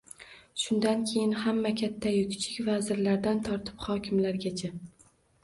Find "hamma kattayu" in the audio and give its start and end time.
1.41-2.23